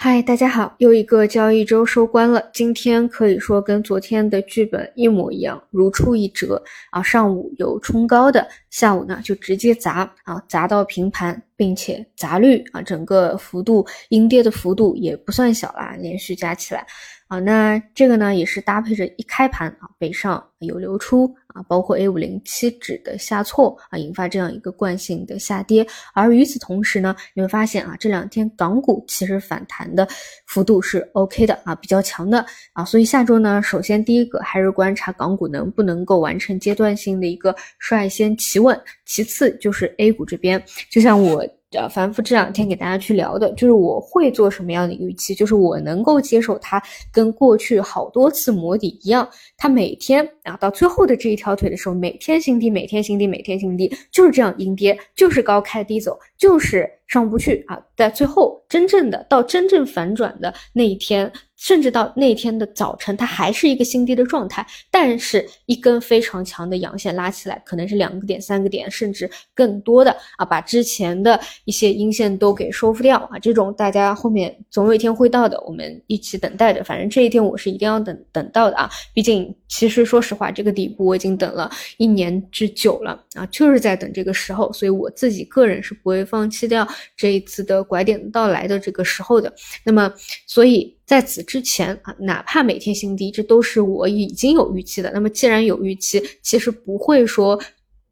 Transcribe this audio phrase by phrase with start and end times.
[0.00, 2.40] 嗨，大家好，又一个交易周收官了。
[2.54, 7.02] 今天可以说跟昨天的剧本一模一样，如出一辙啊。
[7.02, 16.86] 上午有冲高的，下午呢就直接砸啊，砸到平盘，并且砸绿啊，整个幅度阴跌的幅度也不算小啦，连续加起来。
[17.28, 25.86] 啊，那这个呢也是搭配着一开盘啊北上有流出啊，包括 A 五零七指的下挫啊，引发这样一个惯性的下跌。
[26.14, 30.08] 而与此同时呢，你会发现啊，这两天港股其实反弹的
[30.46, 32.82] 幅度是 OK 的啊，比较强的啊。
[32.82, 41.46] 所以下周呢，首先第一个还是观察港股能不能够完成阶段性的一个率先企稳，其次就是 A 股这边，就像我。
[41.72, 46.82] 呃，反复这两天给大家去聊的，就是我会做什么样的预期，就是我能够接受它
[47.12, 61.30] 跟过去好多次磨底一样，它每天啊到最后的这一条腿的时候，每天新低，每天新低，每天新低，就是这样阴跌，就是高开低走，就是上不去啊，在最后真正的到真正反转的那一天。
[61.58, 73.38] 甚至到那天的早晨，它还是一个新低的状态，但是一根非常强的阳线拉起来，可能是两个点、三个点，甚至更多的啊，把之前的一些阴线都给收复掉啊。
[73.40, 76.84] 这种大家后面总有一天会到的，我们一起等待着。
[76.84, 78.88] 反正这一天我是一定要等等到的啊。
[79.12, 89.52] 毕竟，其实说实话，这个底部我已经等了一年之久了啊，就是在等这个时候，所以我自己个人是不会放弃掉这一次的拐点到来的这个时候的。
[89.84, 90.12] 那么，
[90.46, 90.96] 所以。
[91.08, 95.10] 在此之前啊，哪怕每天新低，这都是我已经有预期的。
[95.14, 97.58] 那么既然有预期，其实不会说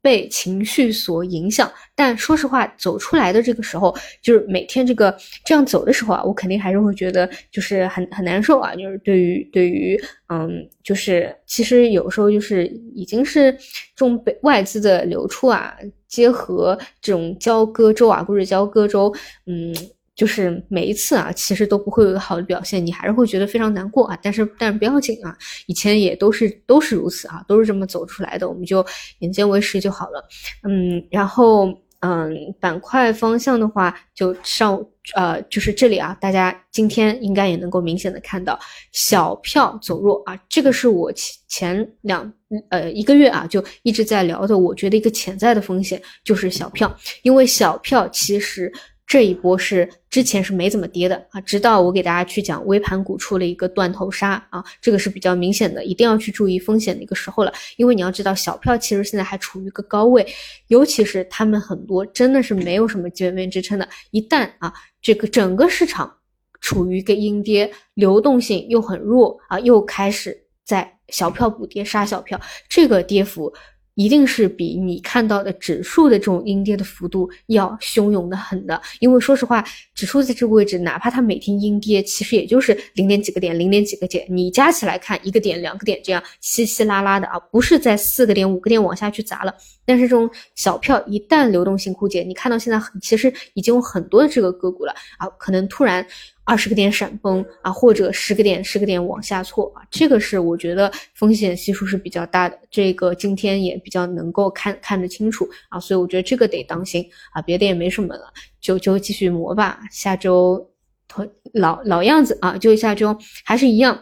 [0.01, 1.71] 被情绪所影响。
[1.93, 8.73] 但说实话，走出来的这个时候，就是每天这个这样走的时候啊，我肯定还是会觉得就是很很难受啊。
[8.73, 9.95] 就是对于对于
[10.29, 13.59] 嗯，就是其实有时候就是已经是这
[13.97, 15.75] 种北外资的流出啊，
[16.07, 19.13] 结合这种交割周啊，股指交割周，
[19.45, 19.71] 嗯。
[20.17, 24.17] 就是每一次啊，其实都不会有好的表现，你还是会觉得非常难过啊。
[24.21, 25.37] 但是，但是不要紧啊，
[25.67, 28.83] 以前也都是都是如此啊，都是这么走出来的，我们就
[29.19, 30.27] 眼见为实就好了。
[30.67, 34.83] 嗯，然后嗯，板块方向的话，就上
[35.15, 38.57] 呃，就是这里啊，大家今天应该也能够明显的看到
[38.93, 42.33] 小票走弱啊，这个是我前前两
[42.69, 46.91] 呃一个月啊就一直在聊的，我觉得一个潜在的风险就是小票，
[47.21, 48.73] 因为小票其实。
[49.07, 57.53] 这一波是之前是没怎么跌的啊，直到我给大家去讲微盘股出了一个断头杀啊，这个是比较明显的，一定要去注意风险的一个时候了。
[57.77, 60.27] 因为你要知道，小票其实现在还处于一个高位，
[60.67, 66.13] 尤其是他们很多真的是没有什么基本面支撑的，一旦啊这个整个市场
[66.59, 73.53] 处于一个阴跌，流动性又很弱啊，又开始在小票补跌杀小票，这个跌幅。
[73.97, 79.65] 一定是比你看到的指数的这种阴跌的幅度要汹涌的很的，因为说实话，
[79.95, 89.51] 指数在这个位置，哪怕它每天阴跌，其实也就是零点几个点，零点几个点，你加起来看一个点、两个点这样稀稀拉拉的啊，不是在四个点、五个点往下去砸了。
[89.83, 96.05] 但是这种小票一旦流动性枯竭，你看到现在很其实已经有很多的这个个股了啊，可能突然。
[96.47, 102.57] 二十个点闪崩啊，或者十个点、十个点往下挫啊，这个是我觉得风险系数是比较大的。
[102.71, 108.31] 这个今天也比较能够看看得清楚啊，所以我觉得这个得当心啊，别的也没什么了，
[108.61, 109.81] 就就继续磨吧。
[109.91, 110.65] 下周
[111.09, 114.01] 同老老样子啊，就下周还是一样，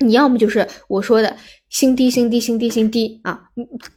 [0.00, 1.34] 你要么就是我说的
[1.70, 3.44] 新低、新低、新低、新低啊，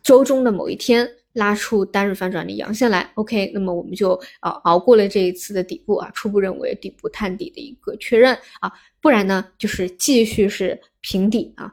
[0.01, 1.05] 周中的某一天。
[1.35, 11.69] 拉出单日反转的阳线来，OK，那么我们就啊熬过了这一次的底部啊，初步认为底部探底的一个确认啊，不然呢就是继续是平底啊，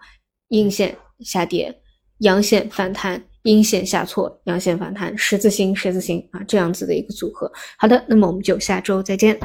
[0.49, 1.73] 阴线下跌，
[2.19, 7.51] 阳线反弹，阴线下挫，阳线反弹，十字星十字星啊这样子的一个组合。
[7.79, 9.39] 好的，那么我们就下周再见。